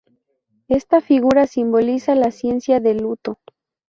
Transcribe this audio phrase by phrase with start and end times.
[0.67, 3.37] Esta figura simboliza la ciencia de luto.